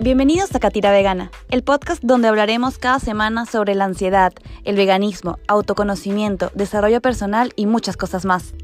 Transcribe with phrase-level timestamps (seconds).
[0.00, 4.32] Bienvenidos a Catira Vegana, el podcast donde hablaremos cada semana sobre la ansiedad,
[4.62, 8.54] el veganismo, autoconocimiento, desarrollo personal y muchas cosas más.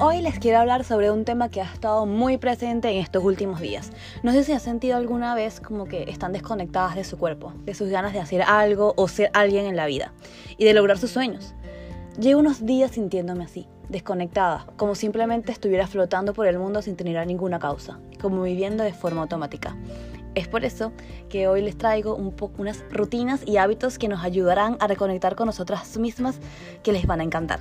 [0.00, 3.60] Hoy les quiero hablar sobre un tema que ha estado muy presente en estos últimos
[3.60, 3.92] días.
[4.24, 7.74] No sé si han sentido alguna vez como que están desconectadas de su cuerpo, de
[7.74, 10.12] sus ganas de hacer algo o ser alguien en la vida
[10.58, 11.54] y de lograr sus sueños.
[12.20, 17.26] Llevo unos días sintiéndome así, desconectada, como simplemente estuviera flotando por el mundo sin tener
[17.26, 19.74] ninguna causa, como viviendo de forma automática.
[20.34, 20.92] Es por eso
[21.30, 25.34] que hoy les traigo un poco unas rutinas y hábitos que nos ayudarán a reconectar
[25.34, 26.40] con nosotras mismas
[26.82, 27.60] que les van a encantar.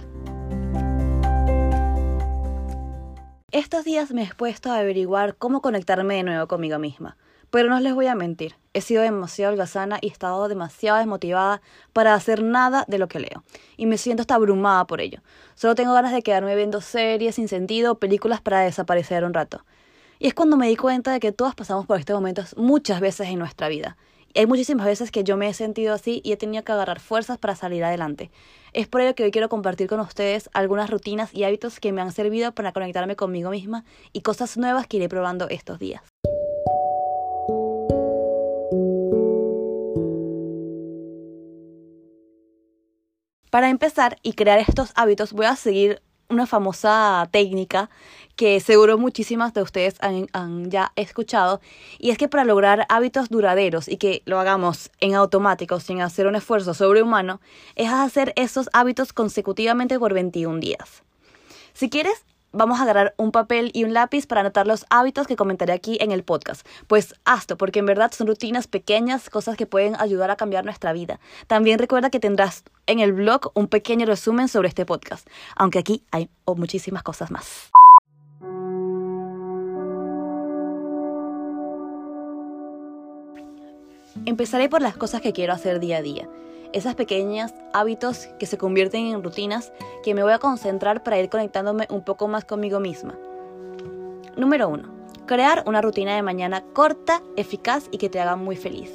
[3.51, 7.15] Estos días me he puesto a averiguar cómo conectarme de nuevo conmigo misma.
[7.51, 11.61] Pero no les voy a mentir, he sido demasiado holgazana y he estado demasiado desmotivada
[11.93, 13.43] para hacer nada de lo que leo.
[13.75, 15.21] Y me siento hasta abrumada por ello.
[15.55, 19.65] Solo tengo ganas de quedarme viendo series sin sentido o películas para desaparecer un rato.
[20.19, 23.29] Y es cuando me di cuenta de que todas pasamos por estos momentos muchas veces
[23.29, 23.97] en nuestra vida.
[24.33, 26.99] Y hay muchísimas veces que yo me he sentido así y he tenido que agarrar
[26.99, 28.29] fuerzas para salir adelante.
[28.73, 32.01] Es por ello que hoy quiero compartir con ustedes algunas rutinas y hábitos que me
[32.01, 36.08] han servido para conectarme conmigo misma y cosas nuevas que iré probando estos días.
[43.49, 47.89] Para empezar y crear estos hábitos voy a seguir una famosa técnica
[48.35, 51.59] que seguro muchísimas de ustedes han, ya escuchado,
[51.97, 56.27] y es que para lograr hábitos duraderos y que lo hagamos en automático sin hacer
[56.27, 57.41] un esfuerzo sobrehumano,
[57.75, 61.03] es hacer esos hábitos consecutivamente por 21 días.
[61.73, 65.35] Si quieres, vamos a agarrar un papel y un lápiz para anotar los hábitos que
[65.35, 66.65] comentaré aquí en el podcast.
[66.87, 70.93] Pues hazlo, porque en verdad son rutinas pequeñas, cosas que pueden ayudar a cambiar nuestra
[70.93, 71.19] vida.
[71.47, 76.03] También recuerda que tendrás en el blog un pequeño resumen sobre este podcast, aunque aquí
[76.11, 77.69] hay muchísimas cosas más.
[84.25, 86.29] Empezaré por las cosas que quiero hacer día a día
[86.73, 89.71] esas pequeñas hábitos que se convierten en rutinas
[90.03, 93.15] que me voy a concentrar para ir conectándome un poco más conmigo misma.
[94.37, 94.99] Número 1.
[95.25, 98.91] Crear una rutina de mañana corta, eficaz y que te haga muy feliz.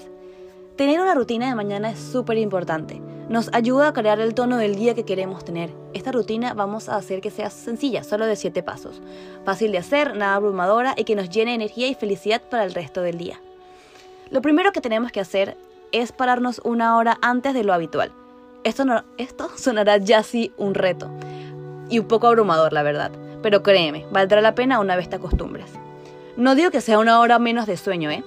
[0.77, 3.01] Tener una rutina de mañana es súper importante.
[3.29, 5.71] Nos ayuda a crear el tono del día que queremos tener.
[5.95, 9.01] Esta rutina vamos a hacer que sea sencilla, solo de 7 pasos.
[9.45, 13.03] Fácil de hacer, nada abrumadora y que nos llene energía y felicidad para el resto
[13.03, 13.41] del día.
[14.35, 15.57] Lo primero que tenemos que hacer
[15.93, 18.11] es pararnos una hora antes de lo habitual.
[18.65, 21.09] Esto, no, esto sonará ya así un reto
[21.89, 23.13] y un poco abrumador, la verdad,
[23.45, 25.71] pero créeme, valdrá la pena una vez te acostumbres.
[26.37, 28.25] No digo que sea una hora menos de sueño, ¿eh?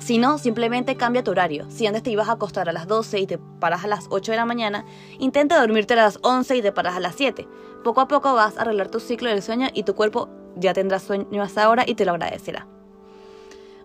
[0.00, 1.66] Si no, simplemente cambia tu horario.
[1.70, 4.32] Si antes te ibas a acostar a las 12 y te paras a las 8
[4.32, 4.84] de la mañana,
[5.20, 7.46] intenta dormirte a las 11 y te paras a las 7.
[7.84, 10.98] Poco a poco vas a arreglar tu ciclo del sueño y tu cuerpo ya tendrá
[10.98, 12.66] sueño a esa hora y te lo agradecerá.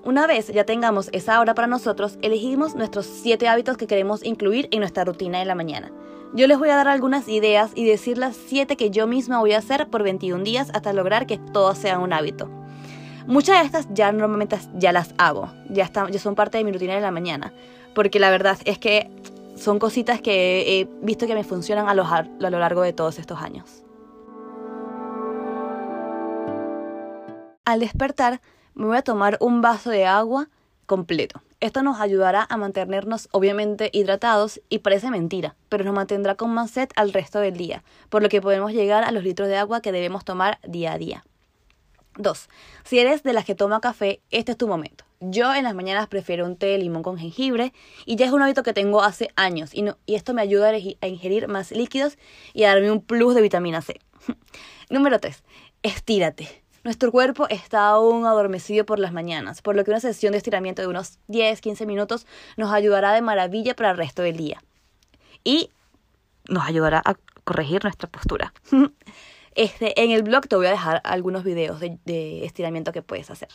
[0.05, 4.67] Una vez ya tengamos esa hora para nosotros, elegimos nuestros 7 hábitos que queremos incluir
[4.69, 5.91] en nuestra rutina de la mañana.
[6.35, 9.53] Yo les voy a dar algunas ideas y decir las 7 que yo misma voy
[9.53, 12.47] a hacer por 21 días hasta lograr que todo sea un hábito.
[13.25, 16.71] Muchas de estas ya normalmente ya las hago, ya, están, ya son parte de mi
[16.71, 17.51] rutina de la mañana,
[17.95, 19.09] porque la verdad es que
[19.55, 23.17] son cositas que he visto que me funcionan a lo, a lo largo de todos
[23.17, 23.83] estos años.
[27.65, 28.39] Al despertar,
[28.75, 30.49] me voy a tomar un vaso de agua
[30.85, 31.41] completo.
[31.61, 36.71] Esto nos ayudará a mantenernos obviamente hidratados y parece mentira, pero nos mantendrá con más
[36.71, 39.81] sed al resto del día, por lo que podemos llegar a los litros de agua
[39.81, 41.23] que debemos tomar día a día.
[42.17, 42.49] 2.
[42.83, 45.05] Si eres de las que toma café, este es tu momento.
[45.19, 47.73] Yo en las mañanas prefiero un té de limón con jengibre
[48.05, 51.07] y ya es un hábito que tengo hace años y, y esto me ayuda a
[51.07, 52.17] ingerir más líquidos
[52.53, 53.99] y a darme un plus de vitamina C.
[54.89, 55.43] Número 3.
[55.83, 56.64] Estírate.
[56.85, 60.83] Nuestro cuerpo está aún adormecido por las mañanas, por lo que una sesión de estiramiento
[60.83, 64.61] de unos 10-15 minutos nos ayudará de maravilla para el resto del día.
[65.43, 65.71] Y
[66.47, 68.53] nos ayudará a corregir nuestra postura.
[69.57, 73.31] Este, en el blog te voy a dejar algunos videos de, de estiramiento que puedes
[73.31, 73.47] hacer.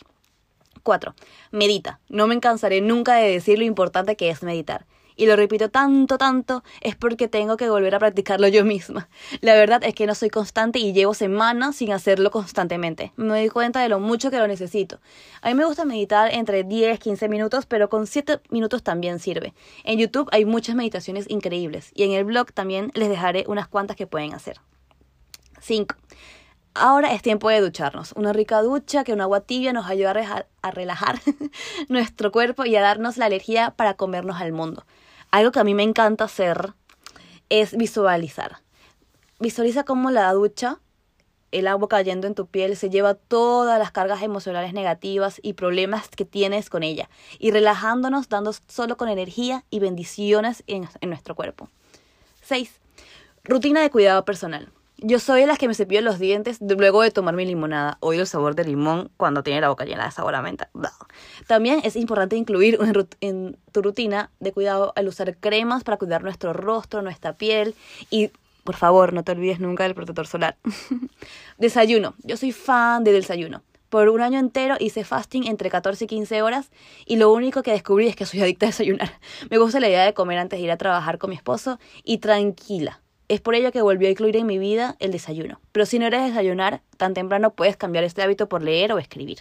[0.81, 1.13] 4.
[1.51, 1.99] Medita.
[2.09, 6.17] No me cansaré nunca de decir lo importante que es meditar y lo repito tanto,
[6.17, 9.09] tanto, es porque tengo que volver a practicarlo yo misma.
[9.41, 13.13] La verdad es que no soy constante y llevo semanas sin hacerlo constantemente.
[13.15, 14.99] Me doy cuenta de lo mucho que lo necesito.
[15.41, 19.53] A mí me gusta meditar entre 10, 15 minutos, pero con 7 minutos también sirve.
[19.83, 23.95] En YouTube hay muchas meditaciones increíbles y en el blog también les dejaré unas cuantas
[23.95, 24.57] que pueden hacer.
[25.61, 25.95] 5.
[26.73, 28.13] Ahora es tiempo de ducharnos.
[28.13, 31.19] Una rica ducha que un agua tibia nos ayuda a, relajar
[31.89, 34.85] nuestro cuerpo y a darnos la energía para comernos al mundo.
[35.31, 36.73] Algo que a mí me encanta hacer
[37.49, 38.59] es visualizar.
[39.39, 40.79] Visualiza cómo la ducha
[41.51, 46.07] el agua cayendo en tu piel se lleva todas las cargas emocionales negativas y problemas
[46.09, 51.35] que tienes con ella, y relajándonos, dando solo con energía y bendiciones en, en nuestro
[51.35, 51.69] cuerpo.
[52.43, 52.79] 6.
[53.43, 54.71] Rutina de cuidado personal.
[55.03, 57.97] Yo soy de las que me cepillo los dientes luego de tomar mi limonada.
[58.01, 60.69] Odio el sabor de limón cuando tiene la boca llena de sabor a menta.
[61.47, 62.77] También es importante incluir
[63.19, 67.73] en tu rutina de cuidado al usar cremas para cuidar nuestro rostro, nuestra piel
[68.11, 68.29] y
[68.63, 70.55] por favor, no te olvides nunca del protector solar.
[71.57, 72.13] desayuno.
[72.21, 73.63] Yo soy fan del desayuno.
[73.89, 76.69] Por un año entero hice fasting entre 14 y 15 horas
[77.07, 79.13] y lo único que descubrí es que soy adicta a desayunar.
[79.49, 82.19] Me gusta la idea de comer antes de ir a trabajar con mi esposo y
[82.19, 83.01] tranquila
[83.31, 85.61] es por ello que volvió a incluir en mi vida el desayuno.
[85.71, 89.39] Pero si no eres desayunar tan temprano, puedes cambiar este hábito por leer o escribir.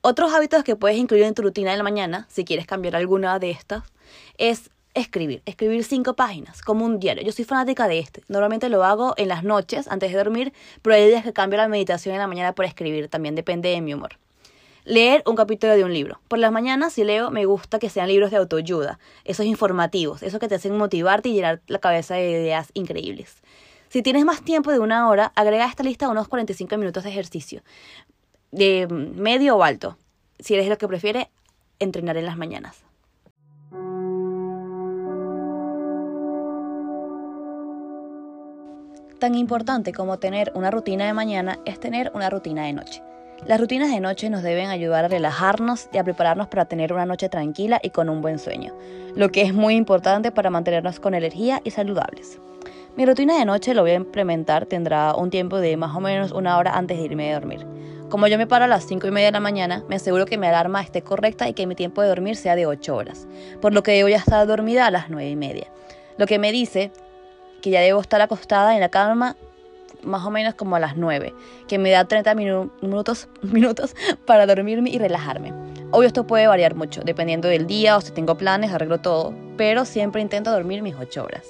[0.00, 3.38] Otros hábitos que puedes incluir en tu rutina de la mañana, si quieres cambiar alguna
[3.38, 3.82] de estas,
[4.38, 5.42] es escribir.
[5.44, 7.22] Escribir cinco páginas, como un diario.
[7.22, 8.22] Yo soy fanática de este.
[8.28, 11.68] Normalmente lo hago en las noches, antes de dormir, pero hay días que cambio la
[11.68, 13.08] meditación en la mañana por escribir.
[13.08, 14.18] También depende de mi humor.
[14.88, 16.18] Leer un capítulo de un libro.
[16.28, 20.40] Por las mañanas, si leo, me gusta que sean libros de autoayuda, esos informativos, esos
[20.40, 23.42] que te hacen motivarte y llenar la cabeza de ideas increíbles.
[23.90, 27.10] Si tienes más tiempo de una hora, agrega a esta lista unos 45 minutos de
[27.10, 27.60] ejercicio,
[28.50, 29.98] de medio o alto,
[30.38, 31.28] si eres lo que prefiere
[31.80, 32.82] entrenar en las mañanas.
[39.18, 43.02] Tan importante como tener una rutina de mañana es tener una rutina de noche.
[43.46, 47.06] Las rutinas de noche nos deben ayudar a relajarnos y a prepararnos para tener una
[47.06, 48.74] noche tranquila y con un buen sueño,
[49.14, 52.40] lo que es muy importante para mantenernos con energía y saludables.
[52.96, 56.32] Mi rutina de noche lo voy a implementar, tendrá un tiempo de más o menos
[56.32, 57.64] una hora antes de irme a dormir.
[58.10, 60.36] Como yo me paro a las 5 y media de la mañana, me aseguro que
[60.36, 63.28] mi alarma esté correcta y que mi tiempo de dormir sea de 8 horas,
[63.60, 65.68] por lo que debo ya estar dormida a las 9 y media.
[66.16, 66.90] Lo que me dice
[67.62, 69.36] que ya debo estar acostada en la cama
[70.02, 71.34] más o menos como a las 9,
[71.66, 73.94] que me da 30 minutos, minutos
[74.26, 75.52] para dormirme y relajarme.
[75.90, 79.84] Obvio esto puede variar mucho, dependiendo del día o si tengo planes, arreglo todo, pero
[79.84, 81.46] siempre intento dormir mis 8 horas.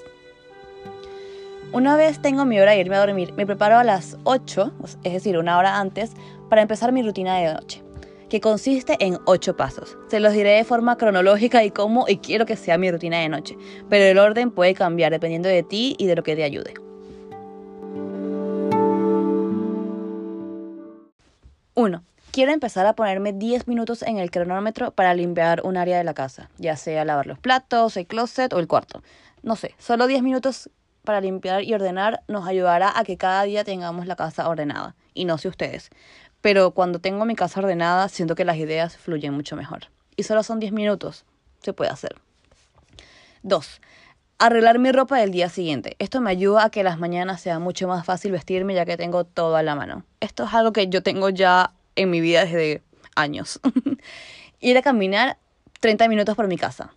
[1.73, 4.73] Una vez tengo mi hora de irme a dormir, me preparo a las 8,
[5.05, 6.13] es decir, una hora antes,
[6.49, 7.83] para empezar mi rutina de noche,
[8.31, 9.99] que consiste en 8 pasos.
[10.09, 13.29] Se los diré de forma cronológica y cómo y quiero que sea mi rutina de
[13.29, 13.59] noche,
[13.91, 16.88] pero el orden puede cambiar dependiendo de ti y de lo que te ayude.
[21.79, 22.03] 1.
[22.33, 26.13] Quiero empezar a ponerme 10 minutos en el cronómetro para limpiar un área de la
[26.13, 29.05] casa, ya sea lavar los platos, el closet o el cuarto.
[29.45, 30.71] No sé, solo 10 minutos
[31.05, 34.97] para limpiar y ordenar nos ayudará a que cada día tengamos la casa ordenada.
[35.15, 35.91] Y no sé ustedes,
[36.41, 39.83] pero cuando tengo mi casa ordenada siento que las ideas fluyen mucho mejor.
[40.17, 41.25] Y solo son 10 minutos,
[41.63, 42.17] se puede hacer.
[43.45, 43.81] 2
[44.39, 45.97] arreglar mi ropa del día siguiente.
[45.99, 49.25] Esto me ayuda a que las mañanas sea mucho más fácil vestirme ya que tengo
[49.25, 50.05] todo a la mano.
[50.21, 52.83] Esto es algo que yo tengo ya en mi vida desde
[53.17, 53.61] años.
[54.61, 55.39] Ir a caminar
[55.81, 56.95] 30 minutos por mi casa.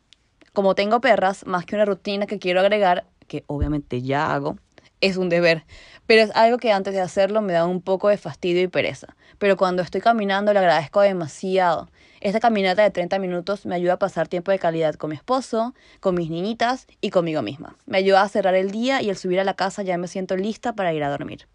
[0.54, 4.58] Como tengo perras, más que una rutina que quiero agregar, que obviamente ya hago,
[5.00, 5.66] es un deber,
[6.06, 9.16] pero es algo que antes de hacerlo me da un poco de fastidio y pereza.
[9.40, 11.90] Pero cuando estoy caminando le agradezco demasiado.
[12.22, 15.74] Esta caminata de 30 minutos me ayuda a pasar tiempo de calidad con mi esposo,
[16.00, 17.76] con mis niñitas y conmigo misma.
[17.88, 20.38] Me ayuda a cerrar el día y al subir a la casa ya me siento
[20.38, 21.48] lista para ir a dormir.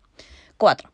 [0.56, 0.90] 4.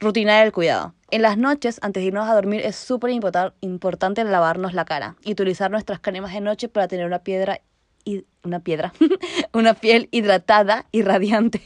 [0.00, 0.94] Rutina del cuidado.
[1.12, 5.32] En las noches, antes de irnos a dormir, es súper importante lavarnos la cara y
[5.32, 7.60] utilizar nuestras cremas de noche para tener una piedra
[8.04, 8.92] y una piedra,
[9.52, 11.62] una piel hidratada y radiante.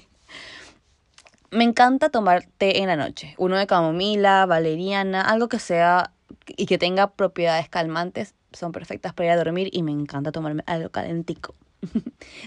[1.51, 6.11] Me encanta tomar té en la noche, uno de camomila, valeriana, algo que sea
[6.47, 10.63] y que tenga propiedades calmantes son perfectas para ir a dormir y me encanta tomarme
[10.67, 11.55] algo calentico.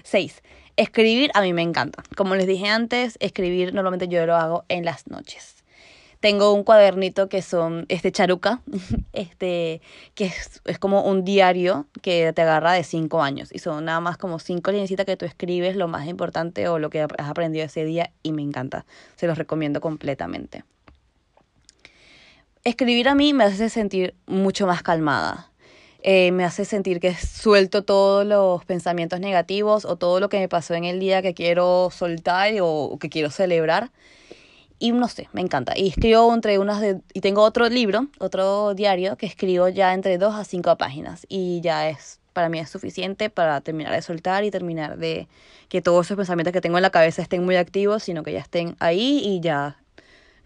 [0.03, 0.41] 6.
[0.75, 2.03] Escribir a mí me encanta.
[2.15, 5.63] Como les dije antes, escribir normalmente yo lo hago en las noches.
[6.20, 8.62] Tengo un cuadernito que son este charuca,
[9.13, 9.82] este
[10.15, 14.00] que es, es, como un diario que te agarra de 5 años y son nada
[14.00, 17.65] más como cinco líneas que tú escribes lo más importante o lo que has aprendido
[17.65, 18.86] ese día y me encanta.
[19.15, 20.63] Se los recomiendo completamente.
[22.67, 25.50] Escribir a mí me hace sentir mucho más calmada.
[26.03, 30.50] Eh, me hace sentir que suelto todos los pensamientos negativos o todo lo que me
[30.50, 33.91] pasó en el día que quiero soltar o que quiero celebrar.
[34.79, 35.77] Y no sé, me encanta.
[35.77, 37.00] Y escribo entre unas de...
[37.13, 41.25] Y tengo otro libro, otro diario, que escribo ya entre dos a cinco páginas.
[41.29, 45.29] Y ya es, para mí es suficiente para terminar de soltar y terminar de
[45.69, 48.39] que todos esos pensamientos que tengo en la cabeza estén muy activos, sino que ya
[48.39, 49.77] estén ahí y ya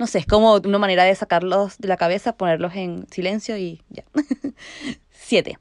[0.01, 3.83] no sé, es como una manera de sacarlos de la cabeza, ponerlos en silencio y
[3.89, 4.03] ya.
[5.11, 5.59] Siete.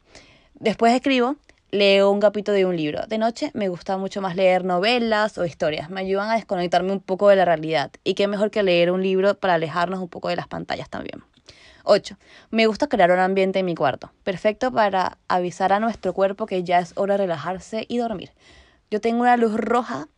[0.55, 1.37] Después escribo
[1.71, 3.07] leo un capítulo de un libro.
[3.07, 5.91] De noche me gusta mucho más leer novelas o historias.
[5.91, 7.91] Me ayudan a desconectarme un poco de la realidad.
[8.03, 11.23] Y qué mejor que leer un libro para alejarnos un poco de las pantallas también.
[11.85, 12.17] 8.
[12.49, 14.11] Me gusta crear un ambiente en mi cuarto.
[14.25, 18.33] Perfecto para avisar a nuestro cuerpo que ya es hora de relajarse y dormir.
[18.91, 20.09] Yo tengo una luz roja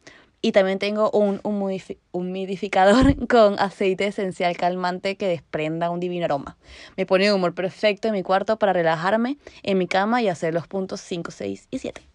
[0.42, 6.58] y también tengo un humidificador con aceite esencial calmante que desprenda un divino aroma.
[6.96, 10.52] Me pone un humor perfecto en mi cuarto para relajarme en mi cama y hacer
[10.52, 12.11] los puntos 5, 6 y 7.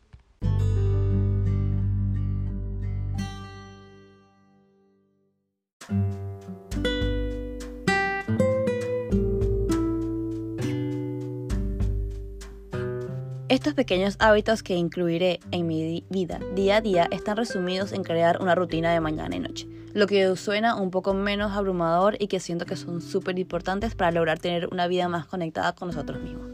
[13.58, 18.40] Estos pequeños hábitos que incluiré en mi vida día a día están resumidos en crear
[18.40, 22.40] una rutina de mañana y noche, lo que suena un poco menos abrumador y que
[22.40, 26.52] siento que son súper importantes para lograr tener una vida más conectada con nosotros mismos.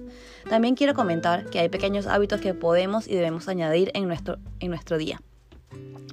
[0.49, 4.69] También quiero comentar que hay pequeños hábitos que podemos y debemos añadir en nuestro, en
[4.69, 5.21] nuestro día.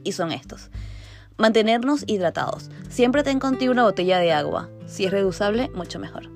[0.03, 0.71] Y son estos.
[1.37, 2.69] Mantenernos hidratados.
[2.89, 4.69] Siempre ten contigo una botella de agua.
[4.89, 6.29] Si es reducible, mucho mejor.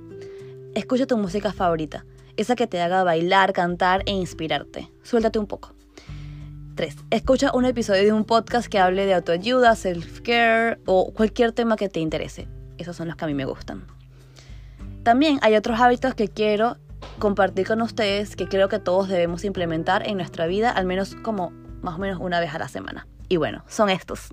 [0.77, 2.05] Escucha tu música favorita
[2.37, 4.91] esa que te haga bailar, cantar e inspirarte.
[5.03, 5.75] Suéltate un poco.
[6.75, 6.97] 3.
[7.11, 11.89] Escucha un episodio de un podcast que hable de autoayuda, self-care o cualquier tema que
[11.89, 12.49] te interese.
[12.79, 13.87] Esos son los que a mí me gustan.
[15.05, 16.77] También hay otros hábitos que quiero
[17.19, 21.51] compartir con ustedes que creo que todos debemos implementar en nuestra vida al menos como
[21.83, 23.07] más o menos una vez a la semana.
[23.29, 24.31] Y bueno, son estos.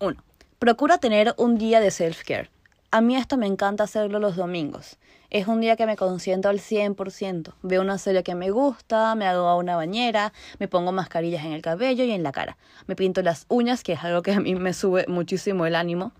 [0.00, 0.24] 1.
[0.58, 2.50] Procura tener un día de self-care.
[2.94, 4.98] A mí esto me encanta hacerlo los domingos.
[5.30, 7.54] Es un día que me consiento al 100%.
[7.62, 11.62] Veo una serie que me gusta, me hago una bañera, me pongo mascarillas en el
[11.62, 12.58] cabello y en la cara.
[12.86, 16.12] Me pinto las uñas, que es algo que a mí me sube muchísimo el ánimo.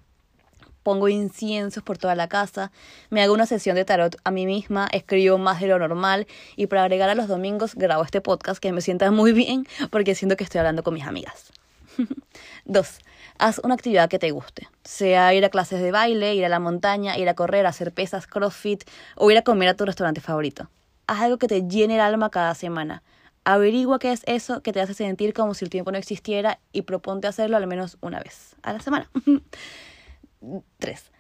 [0.83, 2.73] Pongo inciensos por toda la casa,
[3.11, 6.27] me hago una sesión de tarot a mí misma, escribo más de lo normal
[6.57, 10.15] y para agregar a los domingos grabo este podcast que me sienta muy bien porque
[10.15, 11.53] siento que estoy hablando con mis amigas.
[12.65, 12.99] 2.
[13.39, 16.61] Haz una actividad que te guste, sea ir a clases de baile, ir a la
[16.61, 18.85] montaña, ir a correr, hacer pesas, crossfit
[19.17, 20.71] o ir a comer a tu restaurante favorito.
[21.07, 23.03] Haz algo que te llene el alma cada semana.
[23.45, 26.83] Averigua qué es eso que te hace sentir como si el tiempo no existiera y
[26.83, 29.11] proponte hacerlo al menos una vez a la semana.
[30.79, 31.11] 3.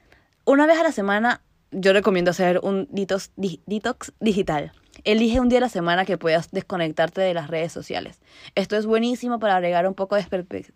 [0.44, 1.40] Una vez a la semana
[1.72, 4.72] yo recomiendo hacer un detox, detox digital.
[5.04, 8.20] Elige un día a la semana que puedas desconectarte de las redes sociales.
[8.54, 10.24] Esto es buenísimo para agregar un poco de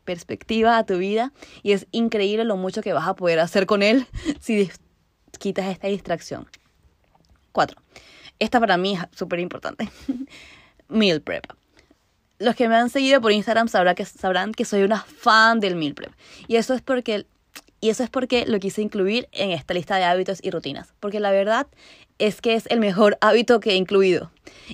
[0.05, 1.33] perspectiva a tu vida
[1.63, 4.07] y es increíble lo mucho que vas a poder hacer con él
[4.41, 4.71] si
[5.39, 6.49] quitas esta distracción.
[7.53, 7.81] 4.
[8.39, 9.89] Esta para mí es súper importante.
[10.89, 11.45] meal prep.
[12.39, 15.77] Los que me han seguido por Instagram sabrán que, sabrán que soy una fan del
[15.77, 16.13] meal prep.
[16.49, 17.27] Y eso es porque
[17.81, 21.21] y eso es porque lo quise incluir en esta lista de hábitos y rutinas, porque
[21.21, 21.67] la verdad
[22.19, 24.31] es que es el mejor hábito que he incluido.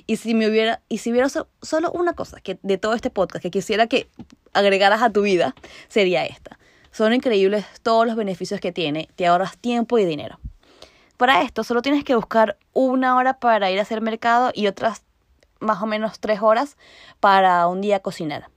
[0.07, 3.41] Y si me hubiera y si hubiera solo una cosa que de todo este podcast
[3.41, 4.07] que quisiera que
[4.53, 5.55] agregaras a tu vida,
[5.87, 6.57] sería esta.
[6.91, 10.39] Son increíbles todos los beneficios que tiene, te ahorras tiempo y dinero.
[11.17, 15.03] Para esto solo tienes que buscar una hora para ir a hacer mercado y otras
[15.59, 16.77] más o menos tres horas
[17.19, 18.49] para un día cocinar.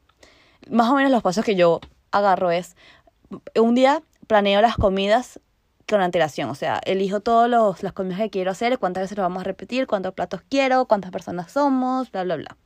[0.70, 2.76] Más o menos los pasos que yo agarro es
[3.54, 5.40] un día planeo las comidas
[5.88, 9.42] con antelación, o sea, elijo todas las comidas que quiero hacer, cuántas veces lo vamos
[9.42, 12.56] a repetir, cuántos platos quiero, cuántas personas somos, bla, bla, bla.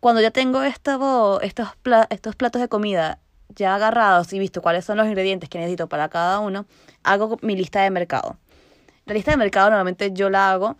[0.00, 1.68] Cuando ya tengo esto, estos,
[2.10, 6.08] estos platos de comida ya agarrados y visto cuáles son los ingredientes que necesito para
[6.08, 6.66] cada uno,
[7.02, 8.36] hago mi lista de mercado.
[9.06, 10.76] La lista de mercado normalmente yo la hago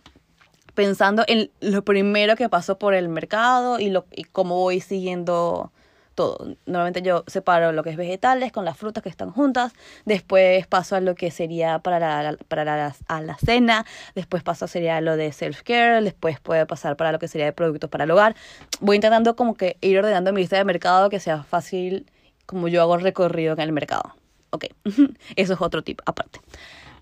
[0.75, 5.71] pensando en lo primero que pasó por el mercado y, lo, y cómo voy siguiendo
[6.17, 6.55] todo.
[6.65, 9.71] Normalmente yo separo lo que es vegetales con las frutas que están juntas,
[10.03, 14.67] después paso a lo que sería para la, para la, a la cena, después paso
[14.67, 18.11] sería lo de self-care, después puede pasar para lo que sería de productos para el
[18.11, 18.35] hogar.
[18.81, 22.11] Voy intentando como que ir ordenando mi lista de mercado que sea fácil
[22.47, 24.15] como yo hago el recorrido en el mercado.
[24.49, 24.65] Ok,
[25.35, 26.41] eso es otro tip aparte.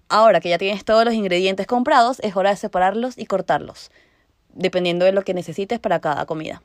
[0.09, 3.91] Ahora que ya tienes todos los ingredientes comprados, es hora de separarlos y cortarlos,
[4.53, 6.61] dependiendo de lo que necesites para cada comida.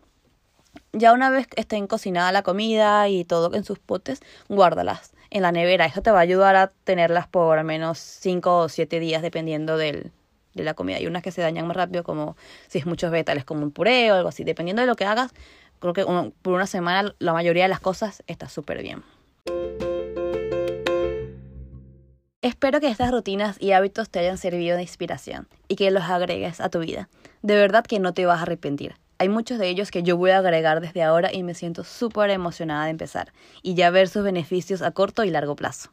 [0.93, 5.53] Ya una vez estén cocinada la comida y todo en sus potes, guárdalas en la
[5.53, 5.87] nevera.
[5.87, 9.77] Eso te va a ayudar a tenerlas por al menos 5 o 7 días dependiendo
[9.77, 10.13] del,
[10.55, 10.97] de la comida.
[10.97, 12.37] Hay unas que se dañan más rápido como
[12.69, 14.45] si es muchos vegetales como un puré o algo así.
[14.45, 15.33] Dependiendo de lo que hagas,
[15.79, 19.03] creo que por una semana la mayoría de las cosas está súper bien.
[22.43, 26.61] Espero que estas rutinas y hábitos te hayan servido de inspiración y que los agregues
[26.61, 27.11] a tu vida.
[27.43, 28.95] De verdad que no te vas a arrepentir.
[29.21, 32.31] Hay muchos de ellos que yo voy a agregar desde ahora y me siento súper
[32.31, 35.91] emocionada de empezar y ya ver sus beneficios a corto y largo plazo.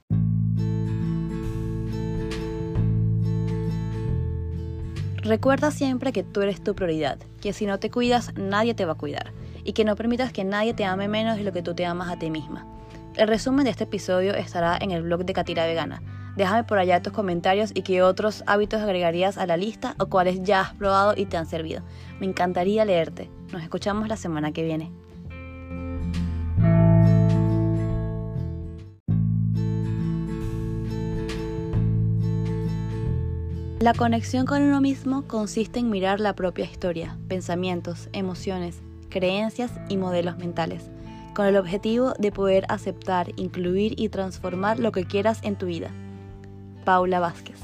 [5.17, 8.93] Recuerda siempre que tú eres tu prioridad, que si no te cuidas nadie te va
[8.93, 9.33] a cuidar
[9.65, 12.09] y que no permitas que nadie te ame menos de lo que tú te amas
[12.09, 12.65] a ti misma.
[13.17, 16.01] El resumen de este episodio estará en el blog de Catira Vegana.
[16.37, 20.43] Déjame por allá tus comentarios y qué otros hábitos agregarías a la lista o cuáles
[20.43, 21.81] ya has probado y te han servido.
[22.19, 23.31] Me encantaría leerte.
[23.51, 24.91] Nos escuchamos la semana que viene.
[33.79, 38.79] La conexión con uno mismo consiste en mirar la propia historia, pensamientos, emociones,
[39.09, 40.89] creencias y modelos mentales
[41.33, 45.91] con el objetivo de poder aceptar, incluir y transformar lo que quieras en tu vida.
[46.87, 47.57] Paula Vázquez.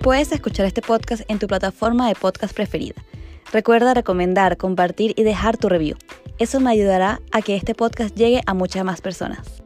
[0.00, 2.96] Puedes escuchar este podcast en tu plataforma de podcast preferida.
[3.52, 5.96] Recuerda recomendar, compartir y dejar tu review.
[6.40, 9.63] Eso me ayudará a que este podcast llegue a muchas más personas.